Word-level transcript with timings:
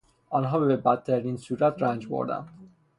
آنها 0.29 0.59
به 0.59 0.77
بدترین 0.77 1.37
صورت 1.37 1.75
رنج 1.83 2.07
بردند. 2.07 2.49